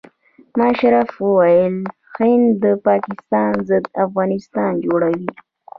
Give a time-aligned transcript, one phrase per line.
[0.59, 1.75] مشرف وویل
[2.15, 5.29] هند د پاکستان ضد افغانستان جوړوي.